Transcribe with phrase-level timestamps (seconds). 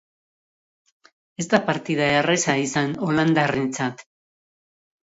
[1.43, 4.05] Ez da partida erraza izan holandarrentzat.